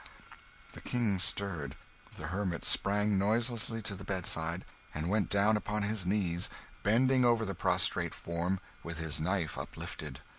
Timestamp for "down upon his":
5.29-6.07